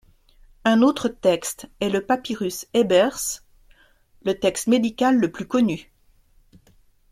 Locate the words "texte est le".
1.09-2.03